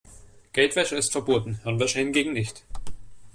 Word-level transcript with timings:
Geldwäsche 0.53 0.95
ist 0.95 1.11
verboten, 1.11 1.59
Hirnwäsche 1.61 1.99
hingegen 1.99 2.33
nicht. 2.33 2.65